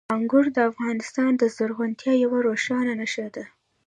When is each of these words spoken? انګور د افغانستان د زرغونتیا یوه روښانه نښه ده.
انګور 0.15 0.45
د 0.55 0.59
افغانستان 0.71 1.31
د 1.37 1.43
زرغونتیا 1.55 2.13
یوه 2.23 2.39
روښانه 2.47 2.93
نښه 2.99 3.27
ده. 3.35 3.45